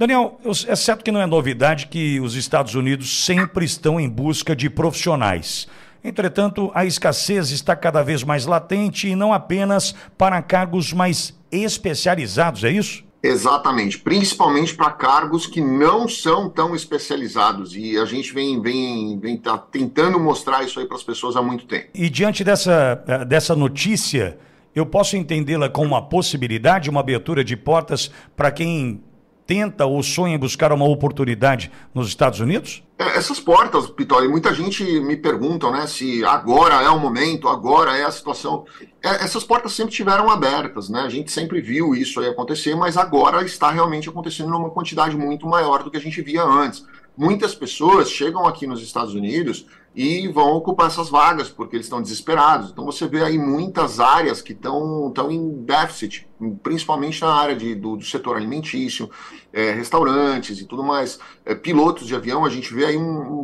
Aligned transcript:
Daniel, 0.00 0.40
é 0.66 0.76
certo 0.76 1.04
que 1.04 1.12
não 1.12 1.20
é 1.20 1.26
novidade 1.26 1.86
que 1.88 2.18
os 2.20 2.34
Estados 2.34 2.74
Unidos 2.74 3.22
sempre 3.22 3.66
estão 3.66 4.00
em 4.00 4.08
busca 4.08 4.56
de 4.56 4.70
profissionais. 4.70 5.68
Entretanto, 6.02 6.70
a 6.74 6.86
escassez 6.86 7.50
está 7.50 7.76
cada 7.76 8.02
vez 8.02 8.24
mais 8.24 8.46
latente 8.46 9.08
e 9.08 9.14
não 9.14 9.30
apenas 9.30 9.94
para 10.16 10.40
cargos 10.40 10.94
mais 10.94 11.38
especializados, 11.52 12.64
é 12.64 12.70
isso? 12.70 13.04
Exatamente, 13.22 13.98
principalmente 13.98 14.74
para 14.74 14.90
cargos 14.90 15.46
que 15.46 15.60
não 15.60 16.08
são 16.08 16.48
tão 16.48 16.74
especializados 16.74 17.76
e 17.76 17.98
a 17.98 18.06
gente 18.06 18.32
vem 18.32 18.58
vem 18.58 19.18
vem 19.18 19.36
tá 19.36 19.58
tentando 19.58 20.18
mostrar 20.18 20.64
isso 20.64 20.80
aí 20.80 20.86
para 20.86 20.96
as 20.96 21.02
pessoas 21.02 21.36
há 21.36 21.42
muito 21.42 21.66
tempo. 21.66 21.88
E 21.92 22.08
diante 22.08 22.42
dessa 22.42 23.04
eh, 23.06 23.24
dessa 23.26 23.54
notícia, 23.54 24.38
eu 24.74 24.86
posso 24.86 25.14
entendê-la 25.14 25.68
como 25.68 25.88
uma 25.88 26.00
possibilidade, 26.00 26.88
uma 26.88 27.00
abertura 27.00 27.44
de 27.44 27.54
portas 27.54 28.10
para 28.34 28.50
quem 28.50 29.02
tenta 29.50 29.84
ou 29.84 30.00
sonha 30.00 30.36
em 30.36 30.38
buscar 30.38 30.70
uma 30.70 30.84
oportunidade 30.84 31.72
nos 31.92 32.06
Estados 32.06 32.38
Unidos? 32.38 32.84
É, 32.96 33.18
essas 33.18 33.40
portas, 33.40 33.90
Pitori, 33.90 34.28
muita 34.28 34.54
gente 34.54 34.84
me 35.00 35.16
pergunta 35.16 35.68
né, 35.72 35.88
se 35.88 36.24
agora 36.24 36.80
é 36.80 36.88
o 36.88 37.00
momento, 37.00 37.48
agora 37.48 37.96
é 37.96 38.04
a 38.04 38.12
situação. 38.12 38.64
É, 39.02 39.08
essas 39.24 39.42
portas 39.42 39.72
sempre 39.72 39.92
tiveram 39.92 40.30
abertas, 40.30 40.88
né? 40.88 41.00
A 41.00 41.08
gente 41.08 41.32
sempre 41.32 41.60
viu 41.60 41.96
isso 41.96 42.20
aí 42.20 42.28
acontecer, 42.28 42.76
mas 42.76 42.96
agora 42.96 43.44
está 43.44 43.72
realmente 43.72 44.08
acontecendo 44.08 44.50
numa 44.50 44.70
quantidade 44.70 45.16
muito 45.16 45.48
maior 45.48 45.82
do 45.82 45.90
que 45.90 45.96
a 45.96 46.00
gente 46.00 46.22
via 46.22 46.44
antes 46.44 46.86
muitas 47.20 47.54
pessoas 47.54 48.10
chegam 48.10 48.46
aqui 48.46 48.66
nos 48.66 48.82
Estados 48.82 49.14
Unidos 49.14 49.66
e 49.94 50.26
vão 50.28 50.56
ocupar 50.56 50.86
essas 50.86 51.10
vagas 51.10 51.50
porque 51.50 51.76
eles 51.76 51.84
estão 51.84 52.00
desesperados. 52.00 52.70
Então 52.70 52.86
você 52.86 53.06
vê 53.06 53.22
aí 53.22 53.36
muitas 53.36 54.00
áreas 54.00 54.40
que 54.40 54.54
estão 54.54 55.12
em 55.28 55.62
déficit, 55.62 56.26
principalmente 56.62 57.20
na 57.20 57.34
área 57.34 57.54
de, 57.54 57.74
do, 57.74 57.96
do 57.96 58.04
setor 58.06 58.38
alimentício, 58.38 59.10
é, 59.52 59.70
restaurantes 59.72 60.60
e 60.60 60.64
tudo 60.64 60.82
mais. 60.82 61.20
É, 61.44 61.54
pilotos 61.54 62.06
de 62.06 62.14
avião, 62.14 62.42
a 62.42 62.48
gente 62.48 62.72
vê 62.72 62.86
aí 62.86 62.96
um, 62.96 63.02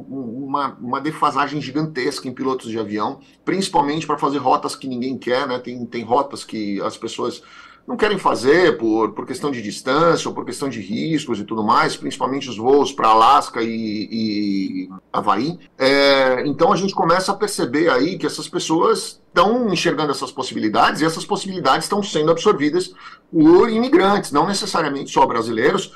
um, 0.08 0.46
uma, 0.46 0.68
uma 0.80 1.00
defasagem 1.00 1.60
gigantesca 1.60 2.26
em 2.26 2.32
pilotos 2.32 2.70
de 2.70 2.78
avião, 2.78 3.20
principalmente 3.44 4.06
para 4.06 4.16
fazer 4.16 4.38
rotas 4.38 4.74
que 4.74 4.88
ninguém 4.88 5.18
quer, 5.18 5.46
né? 5.46 5.58
Tem, 5.58 5.84
tem 5.84 6.02
rotas 6.02 6.44
que 6.44 6.80
as 6.80 6.96
pessoas 6.96 7.42
não 7.86 7.96
querem 7.96 8.18
fazer 8.18 8.76
por, 8.78 9.12
por 9.12 9.24
questão 9.24 9.50
de 9.50 9.62
distância 9.62 10.28
ou 10.28 10.34
por 10.34 10.44
questão 10.44 10.68
de 10.68 10.80
riscos 10.80 11.38
e 11.38 11.44
tudo 11.44 11.62
mais, 11.62 11.96
principalmente 11.96 12.48
os 12.48 12.56
voos 12.56 12.92
para 12.92 13.08
Alasca 13.08 13.62
e, 13.62 14.08
e 14.10 14.88
Havaí. 15.12 15.58
É, 15.78 16.42
então 16.46 16.72
a 16.72 16.76
gente 16.76 16.94
começa 16.94 17.30
a 17.30 17.34
perceber 17.34 17.88
aí 17.88 18.18
que 18.18 18.26
essas 18.26 18.48
pessoas 18.48 19.22
estão 19.28 19.72
enxergando 19.72 20.10
essas 20.10 20.32
possibilidades 20.32 21.00
e 21.00 21.04
essas 21.04 21.24
possibilidades 21.24 21.84
estão 21.84 22.02
sendo 22.02 22.32
absorvidas 22.32 22.92
por 23.30 23.70
imigrantes, 23.70 24.32
não 24.32 24.48
necessariamente 24.48 25.12
só 25.12 25.24
brasileiros, 25.24 25.92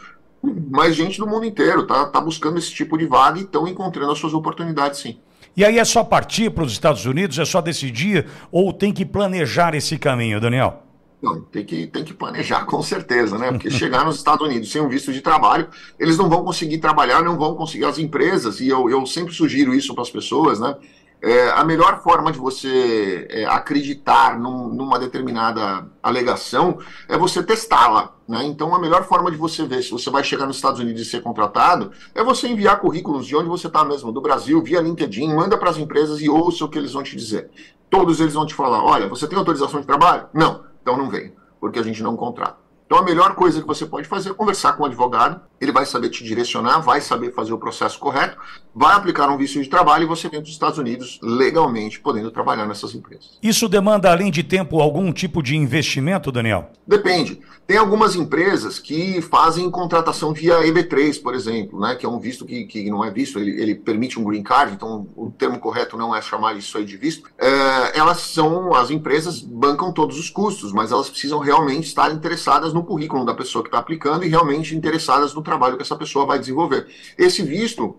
mas 0.71 0.95
gente 0.95 1.19
do 1.19 1.27
mundo 1.27 1.45
inteiro 1.45 1.87
tá, 1.87 2.07
tá 2.07 2.21
buscando 2.21 2.59
esse 2.59 2.73
tipo 2.73 2.97
de 2.97 3.07
vaga 3.07 3.41
e 3.41 3.43
estão 3.43 3.67
encontrando 3.67 4.13
as 4.13 4.19
suas 4.19 4.33
oportunidades 4.33 5.01
sim. 5.01 5.19
E 5.57 5.65
aí 5.65 5.79
é 5.79 5.85
só 5.85 6.05
partir 6.05 6.51
para 6.51 6.63
os 6.63 6.71
Estados 6.71 7.05
Unidos, 7.05 7.37
é 7.39 7.45
só 7.45 7.61
decidir 7.61 8.27
ou 8.53 8.73
tem 8.73 8.93
que 8.93 9.05
planejar 9.05 9.75
esse 9.75 9.99
caminho, 9.99 10.41
Daniel? 10.41 10.90
Não, 11.23 11.43
tem 11.43 11.65
que, 11.65 11.87
tem 11.87 12.03
que 12.03 12.15
planejar, 12.15 12.65
com 12.65 12.83
certeza, 12.83 13.37
né? 13.37 13.53
Porque 13.53 13.71
chegar 13.71 14.05
nos 14.05 14.17
Estados 14.17 14.47
Unidos 14.47 14.73
sem 14.73 14.81
um 14.81 14.89
visto 14.89 15.13
de 15.13 15.21
trabalho, 15.21 15.69
eles 15.99 16.17
não 16.17 16.31
vão 16.31 16.43
conseguir 16.43 16.79
trabalhar, 16.79 17.23
não 17.23 17.37
vão 17.37 17.55
conseguir 17.55 17.85
as 17.85 17.99
empresas, 17.99 18.61
e 18.61 18.69
eu, 18.69 18.89
eu 18.89 19.05
sempre 19.05 19.35
sugiro 19.35 19.75
isso 19.75 19.95
para 19.95 20.03
as 20.03 20.11
pessoas, 20.11 20.59
né? 20.59 20.77
É, 21.23 21.51
a 21.51 21.63
melhor 21.65 22.03
forma 22.03 22.33
de 22.33 22.39
você 22.39 23.27
é, 23.29 23.45
acreditar 23.45 24.39
num, 24.39 24.69
numa 24.69 24.99
determinada 24.99 25.87
alegação 26.03 26.79
é 27.07 27.19
você 27.19 27.43
testá-la. 27.43 28.15
Né? 28.27 28.47
Então, 28.47 28.75
a 28.75 28.79
melhor 28.79 29.05
forma 29.05 29.31
de 29.31 29.37
você 29.37 29.67
ver 29.67 29.83
se 29.83 29.91
você 29.91 30.09
vai 30.09 30.25
chegar 30.25 30.47
nos 30.47 30.57
Estados 30.57 30.81
Unidos 30.81 31.03
e 31.03 31.05
ser 31.05 31.21
contratado 31.21 31.93
é 32.15 32.25
você 32.25 32.49
enviar 32.49 32.81
currículos 32.81 33.27
de 33.27 33.37
onde 33.37 33.51
você 33.51 33.67
está 33.67 33.85
mesmo, 33.85 34.11
do 34.11 34.23
Brasil, 34.23 34.63
via 34.63 34.81
LinkedIn, 34.81 35.35
manda 35.35 35.59
para 35.59 35.69
as 35.69 35.77
empresas 35.77 36.23
e 36.23 36.31
ouça 36.31 36.65
o 36.65 36.69
que 36.71 36.79
eles 36.79 36.95
vão 36.95 37.03
te 37.03 37.15
dizer. 37.15 37.51
Todos 37.91 38.19
eles 38.19 38.33
vão 38.33 38.47
te 38.47 38.55
falar: 38.55 38.83
olha, 38.83 39.07
você 39.07 39.27
tem 39.27 39.37
autorização 39.37 39.81
de 39.81 39.87
trabalho? 39.87 40.27
Não. 40.33 40.70
Então 40.83 40.97
não 40.97 41.09
vem, 41.09 41.35
porque 41.61 41.79
a 41.79 41.83
gente 41.83 42.03
não 42.03 42.17
contrata. 42.17 42.59
Então 42.87 42.99
a 42.99 43.03
melhor 43.03 43.37
coisa 43.37 43.61
que 43.61 43.67
você 43.67 43.87
pode 43.87 44.09
fazer 44.09 44.31
é 44.31 44.35
conversar 44.35 44.73
com 44.73 44.83
o 44.83 44.87
advogado, 44.87 45.41
ele 45.61 45.71
vai 45.71 45.87
saber 45.87 46.09
te 46.09 46.25
direcionar, 46.25 46.81
vai 46.81 47.01
saber 47.01 47.33
fazer 47.33 47.53
o 47.53 47.59
processo 47.59 47.99
correto, 48.01 48.37
vai 48.75 48.95
aplicar 48.95 49.29
um 49.29 49.37
visto 49.37 49.61
de 49.61 49.69
trabalho 49.69 50.05
e 50.05 50.07
você 50.07 50.29
vem 50.29 50.41
para 50.41 50.47
os 50.47 50.53
Estados 50.53 50.79
Unidos 50.79 51.19
legalmente, 51.23 52.01
podendo 52.01 52.31
trabalhar 52.31 52.67
nessas 52.67 52.95
empresas. 52.95 53.39
Isso 53.43 53.69
demanda, 53.69 54.11
além 54.11 54.31
de 54.31 54.43
tempo, 54.43 54.81
algum 54.81 55.13
tipo 55.13 55.43
de 55.43 55.57
investimento, 55.57 56.31
Daniel? 56.31 56.71
Depende. 56.87 57.41
Tem 57.67 57.79
algumas 57.79 58.17
empresas 58.17 58.81
que 58.81 59.23
fazem 59.23 59.71
contratação 59.71 60.33
via 60.33 60.61
EB3, 60.61 61.23
por 61.23 61.35
exemplo, 61.37 61.79
né, 61.79 61.95
que 61.95 62.05
é 62.05 62.09
um 62.09 62.19
visto 62.19 62.45
que, 62.45 62.65
que 62.65 62.91
não 62.91 63.05
é 63.05 63.13
visto, 63.13 63.39
ele, 63.39 63.63
ele 63.63 63.77
permite 63.77 64.19
um 64.19 64.25
green 64.25 64.43
card, 64.43 64.75
então 64.75 65.07
o 65.15 65.31
termo 65.31 65.57
correto 65.59 65.97
não 65.97 66.13
é 66.13 66.21
chamar 66.21 66.57
isso 66.57 66.77
aí 66.77 66.85
de 66.85 66.97
visto. 66.97 67.31
É, 67.39 67.97
elas 67.97 68.19
são, 68.23 68.75
as 68.75 68.91
empresas 68.91 69.41
bancam 69.41 69.93
todos 69.93 70.19
os 70.19 70.29
custos, 70.29 70.73
mas 70.73 70.91
elas 70.91 71.09
precisam 71.09 71.39
realmente 71.39 71.87
estar 71.87 72.13
interessadas 72.13 72.73
no 72.73 72.83
currículo 72.83 73.25
da 73.25 73.35
pessoa 73.35 73.63
que 73.63 73.69
está 73.69 73.79
aplicando 73.79 74.25
e 74.25 74.29
realmente 74.29 74.75
interessadas 74.75 75.33
no 75.33 75.41
trabalho 75.43 75.77
que 75.77 75.83
essa 75.83 75.97
pessoa 75.97 76.27
vai 76.27 76.41
desenvolver. 76.41 76.89
Esse 77.17 77.41
visto 77.43 77.97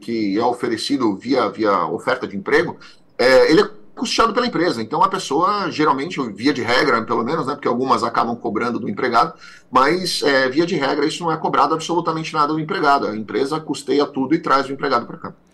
que, 0.00 0.38
é 0.38 0.44
oferecido 0.44 1.16
via, 1.16 1.48
via 1.48 1.86
oferta 1.86 2.26
de 2.26 2.36
emprego, 2.36 2.76
é, 3.18 3.50
ele 3.50 3.62
é 3.62 3.70
custeado 3.94 4.32
pela 4.32 4.46
empresa. 4.46 4.82
Então 4.82 5.02
a 5.02 5.08
pessoa, 5.08 5.70
geralmente, 5.70 6.20
via 6.32 6.52
de 6.52 6.62
regra, 6.62 7.02
pelo 7.02 7.22
menos, 7.22 7.46
né, 7.46 7.54
porque 7.54 7.68
algumas 7.68 8.02
acabam 8.02 8.36
cobrando 8.36 8.78
do 8.78 8.88
empregado, 8.88 9.34
mas 9.70 10.22
é, 10.22 10.48
via 10.48 10.66
de 10.66 10.76
regra 10.76 11.06
isso 11.06 11.22
não 11.22 11.32
é 11.32 11.36
cobrado 11.36 11.74
absolutamente 11.74 12.32
nada 12.32 12.52
do 12.52 12.60
empregado. 12.60 13.06
A 13.06 13.16
empresa 13.16 13.60
custeia 13.60 14.06
tudo 14.06 14.34
e 14.34 14.38
traz 14.38 14.68
o 14.68 14.72
empregado 14.72 15.06
para 15.06 15.18
cá. 15.18 15.34